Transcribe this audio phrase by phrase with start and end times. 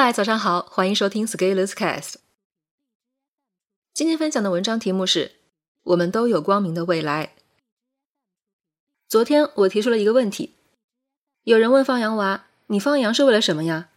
[0.00, 2.14] 嗨，早上好，欢迎收听 Scalers Cast。
[3.92, 5.32] 今天分享的文章题目是
[5.82, 7.34] “我们都有光明的未来”。
[9.08, 10.54] 昨天我提出了一个问题，
[11.42, 13.88] 有人问放羊娃：“你放羊是为了什么呀？”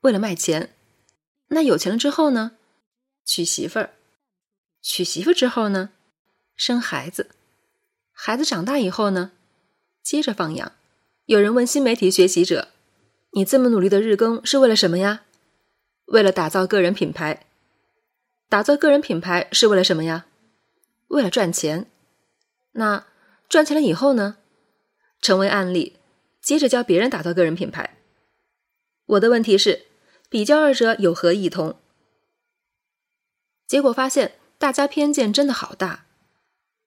[0.00, 0.74] 为了卖钱。
[1.48, 2.52] 那有钱了之后呢？
[3.26, 3.90] 娶媳妇儿。
[4.80, 5.90] 娶媳妇之后呢？
[6.56, 7.32] 生孩子。
[8.12, 9.32] 孩子长大以后呢？
[10.02, 10.72] 接着放羊。
[11.26, 12.68] 有人问新媒体学习者。
[13.32, 15.24] 你这么努力的日更是为了什么呀？
[16.06, 17.46] 为了打造个人品牌。
[18.48, 20.26] 打造个人品牌是为了什么呀？
[21.08, 21.90] 为了赚钱。
[22.72, 23.06] 那
[23.48, 24.36] 赚钱了以后呢？
[25.20, 25.96] 成为案例，
[26.40, 27.96] 接着教别人打造个人品牌。
[29.06, 29.86] 我的问题是，
[30.28, 31.76] 比较二者有何异同？
[33.66, 36.04] 结果发现大家偏见真的好大。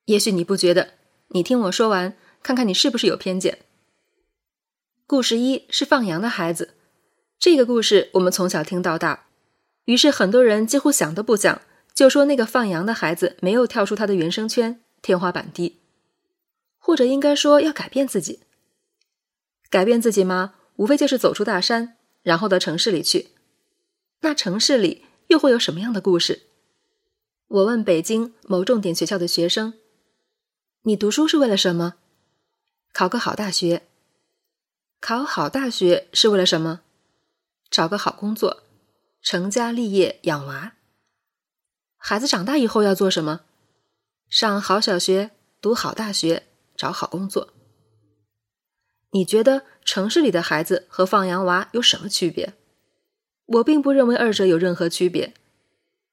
[0.04, 0.94] 也许你不觉得，
[1.28, 3.58] 你听我说完，看看你是不是有偏见。
[5.06, 6.74] 故事一是放羊的孩子，
[7.40, 9.26] 这个故事我们从小听到大，
[9.84, 11.62] 于是很多人几乎想都不想
[11.94, 15.76] 就说那个放羊的孩子没有跳出他的原生圈，天花板低，
[16.78, 18.40] 或者应该说要改变自己。
[19.70, 20.54] 改变自己吗？
[20.76, 23.28] 无非就是走出大山，然后到城市里去。
[24.20, 26.42] 那城市里又会有什么样的故事？
[27.46, 29.74] 我问北京某重点学校的学生
[30.82, 31.94] ：“你读书是为了什么？
[32.92, 33.82] 考个好大学。”
[35.00, 36.80] 考好大学是为了什么？
[37.70, 38.62] 找个好工作，
[39.22, 40.74] 成家立业养娃。
[41.96, 43.40] 孩子长大以后要做什么？
[44.28, 46.44] 上好小学，读好大学，
[46.76, 47.52] 找好工作。
[49.10, 52.54] 你觉得城市里的孩子和放羊娃有什么区别？
[53.46, 55.32] 我并不认为二者有任何区别。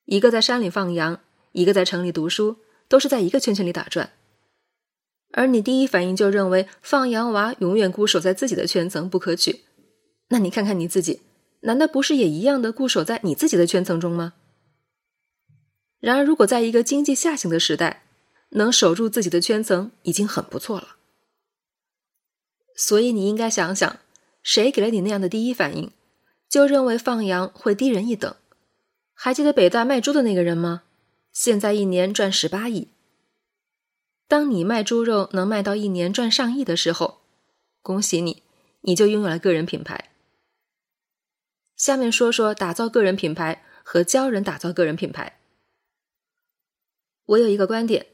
[0.05, 1.19] 一个在山里放羊，
[1.51, 4.11] 一个在城里读书，都是在一个圈圈里打转。
[5.33, 9.65] 而你第一反应就认为放羊娃永远固守在自己的圈层不可取，
[10.29, 11.21] 那你看看你自己，
[11.65, 14.33] 难道不是也一样的固守在你自己的圈层中吗？
[15.99, 18.03] 然而，如果在一个经济下行的时代，
[18.49, 20.97] 能守住自己的圈层已经很不错了。
[22.75, 23.99] 所以，你应该想想，
[24.43, 25.91] 谁给了你那样的第一反应，
[26.47, 28.35] 就认为放羊会低人一等？
[29.15, 30.83] 还记得北大卖猪的那个人吗？
[31.33, 32.89] 现在一年赚十八亿。
[34.27, 37.21] 当你卖猪肉能卖到一年赚上亿的时候，
[37.81, 38.43] 恭喜你，
[38.81, 40.11] 你就拥有了个人品牌。
[41.75, 45.39] 下面说说打造个人品牌和教人打造个人品牌。
[47.25, 48.07] 我有一个观点：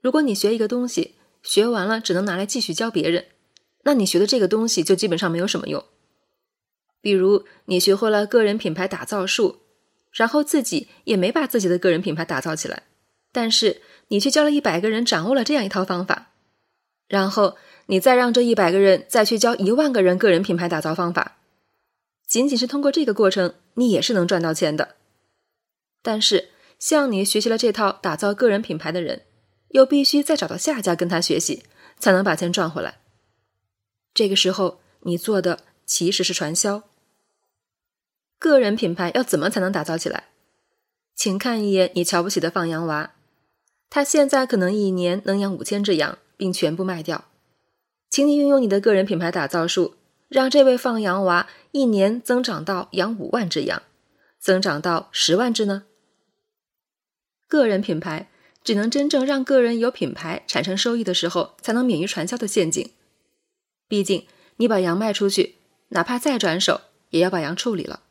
[0.00, 3.26] 如果你学一个东西，学完了只能拿来继续教别人，
[3.84, 5.84] 那你学的这个东西就基本上没有什么用。
[7.00, 9.60] 比如你学会了个人品牌打造术，
[10.12, 12.82] 然后自己也没把自己的个人品牌打造起来，
[13.32, 13.82] 但是。
[14.08, 16.30] 你去教了一百个人掌握了这样一套方法，
[17.08, 17.56] 然后
[17.86, 21.38] 你再让这一百个人再去教一万个人个人品牌打造方法，
[22.26, 24.96] 仅仅是通过这个过程，你也是能赚到钱的。
[26.02, 29.22] 但是，向你学习了这套打造个人品牌的人，
[29.68, 31.62] 又必须再找到下家跟他学习，
[31.98, 32.98] 才能把钱赚回来。
[34.12, 36.82] 这个时候，你做的其实是传销。
[38.38, 40.24] 个人品牌要怎么才能打造起来？
[41.14, 43.12] 请看一眼你瞧不起的放羊娃。
[43.88, 47.24] 他现在可能一年能养五千只羊，并全部卖掉。
[48.10, 49.94] 请你运用你的个人品牌打造术，
[50.28, 53.82] 让这位放羊娃一年增长到养五万只羊，
[54.38, 55.84] 增长到十万只呢？
[57.46, 58.28] 个人品牌
[58.64, 62.90] 只能真正让个人有品牌产生收益的时候，才能免于传销的陷阱。
[63.86, 64.26] 毕竟
[64.56, 65.56] 你把羊卖出去，
[65.90, 68.02] 哪怕再转手，也要把羊处理了。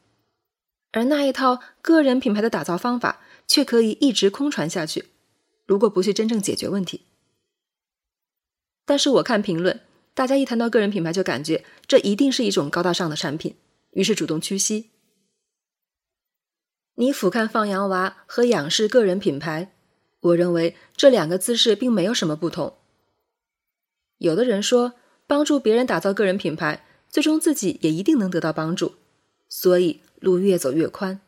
[0.94, 5.10] 而那一套个人品牌的打造方法，却可以一直空传下去。
[5.66, 7.02] 如果不去真正解决问题，
[8.86, 9.82] 但是我看评论，
[10.16, 13.56] 大家一谈到个人品牌就感觉这一定是一种高大上的产品，
[13.92, 14.90] 于是主动屈膝。
[16.96, 19.74] 你俯瞰放羊娃和仰视个人品牌，
[20.22, 22.78] 我认为这两个姿势并没有什么不同。
[24.18, 24.94] 有的人说，
[25.28, 28.96] 帮助别人打造个人品牌，最终自己也一定能得到帮助，
[29.50, 31.20] 所以路越走越宽。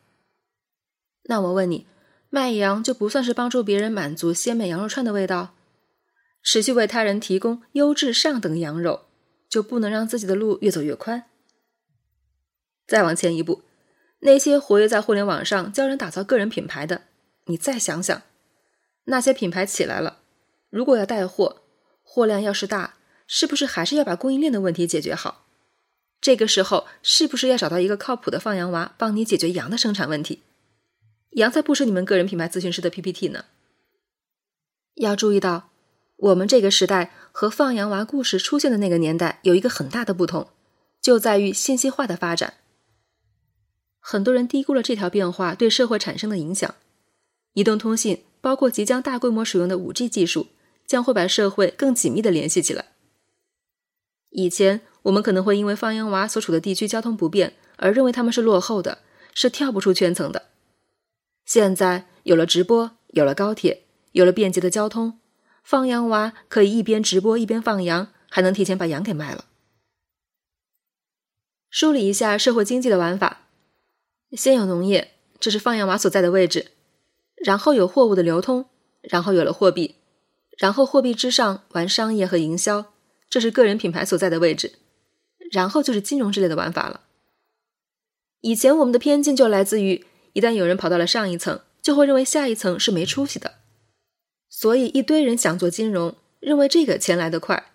[1.26, 1.86] 那我问你。
[2.30, 5.56] 卖羊就不算是帮助别人满足鲜美羊肉串的味道，
[6.50, 9.08] 持续为他人提供优质上等羊肉，
[9.50, 11.26] 就不能让自己的路越走越宽。
[12.88, 13.64] 再往前一步，
[14.20, 17.02] 那些活跃在互联网上教人打造个人品牌的，
[17.48, 18.22] 你再想想，
[19.04, 20.20] 那些品牌起来了，
[20.70, 21.64] 如果要带货，
[22.02, 22.94] 货量要是大，
[23.28, 25.46] 是不是还是要把供应链的问题解决好？
[26.22, 30.44] 这个时候，是不是要找到一个靠谱的放羊娃，帮你解决羊的生产问题？
[31.32, 33.44] 羊才不是你们个人品牌咨询师的 PPT 呢。
[34.96, 35.72] 要注意到，
[36.18, 40.48] 我们这个时代和放羊娃故事出现的那个年代有一个很大的不同，
[41.00, 42.56] 就在于信息化的发展。
[44.00, 46.76] 很多人低估了这条变化对社会产生的影响。
[47.54, 50.48] 移动通信，包括即将大规模使用的五 G 技术，
[50.86, 52.86] 将会把社会更紧密的联系起来。
[54.30, 59.00] 以前，我们可能会因为放羊娃所处的地区交通不便而认为他们是落后的，
[59.34, 60.48] 是跳不出圈层的。
[61.46, 65.20] 现在有了直播，有了高铁，有了便捷的交通，
[65.68, 69.44] 放羊娃可以一边直播一边放羊，还能提前把羊给卖了。
[71.70, 73.42] 梳理一下社会经济的玩法：
[74.32, 76.68] 先有农业，这是放羊娃所在的位置；
[77.36, 78.70] 然后有货物的流通，
[79.02, 79.96] 然后有了货币，
[80.58, 82.94] 然后货币之上玩商业和营销。
[83.30, 84.80] 这是个人品牌所在的位置，
[85.52, 87.02] 然后就是金融之类的玩法了。
[88.40, 93.56] 以前我们的偏见就来自于，一旦有人跑到了上一层，就会认为下一层是没出息的，
[94.60, 97.74] 所以一堆人想做金融，认为这个钱来得快。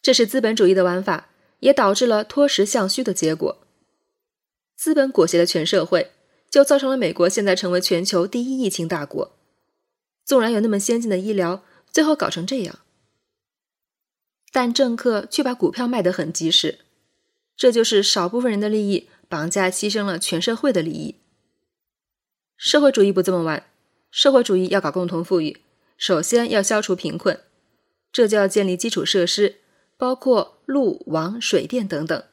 [0.00, 1.28] 这是资本主义的玩法，
[1.58, 3.66] 也导致了脱实向虚的结果。
[4.76, 6.12] 资本裹挟了全社会，
[6.48, 9.32] 就造成了美国现在成为全球第一疫情大国。
[10.24, 12.78] 纵然有那么先进的医疗，最后搞成这样。
[14.52, 16.78] 但政客却把股票卖得很及时，
[17.56, 21.16] 这就是少部分人的利益绑架牺牲了全社会的利益。
[22.56, 23.66] 社会主义不这么玩，
[24.12, 25.62] 社会主义要搞共同富裕，
[25.96, 27.40] 首先要消除贫困，
[28.12, 29.60] 这就要建立基础设施，
[29.96, 32.24] 包括路、网、水电等等，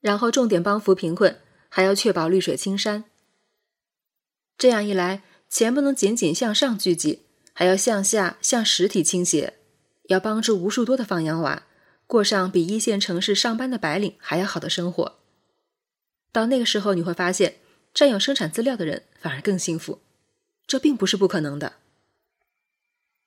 [0.00, 1.38] 然后重点帮扶贫困，
[1.68, 3.04] 还要确保绿水青山。
[4.58, 7.22] 这样一来，钱不能仅仅向上聚集，
[7.52, 9.54] 还要向下向实体倾斜。
[10.08, 11.64] 要帮助无数多的放羊娃
[12.06, 15.18] 过上比一线城市上班的白领还要好的生活。
[16.30, 17.56] 到那个时候，你会发现，
[17.92, 20.00] 占有生产资料的人反而更幸福。
[20.66, 21.74] 这并不是不可能的。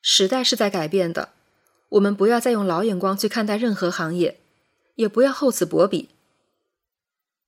[0.01, 1.29] 时代是在改变的，
[1.89, 4.39] 我们不要再用老眼光去看待任何行业，
[4.95, 6.09] 也不要厚此薄彼。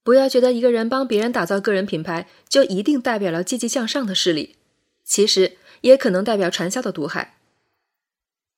[0.03, 4.55] 不要觉得一个人帮别人打造个人品牌，就一定代表了积极向上的势力，
[5.03, 7.37] 其实也可能代表传销的毒害。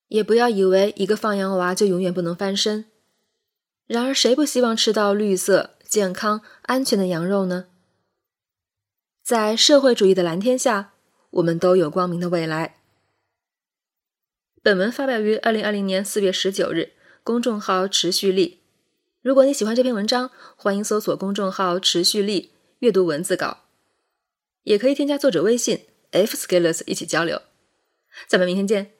[0.07, 2.85] 也不要以为一个放羊娃就永远不能翻身。
[3.85, 7.65] 然而，谁不希望吃到绿色、健康、安全的羊肉呢？
[9.21, 10.93] 在社会主义的蓝天下，
[11.31, 12.77] 我们都有光明的未来。
[14.63, 18.61] 本文发表于二零二零年四月十九日，公众号“持续力”。
[19.21, 23.65] 如果你喜欢这篇文章，欢迎搜索公众号“持续力”阅读文字稿，
[24.63, 27.41] 也可以添加作者微信 f scalers 一起交流。
[28.25, 28.93] 咱们明天见。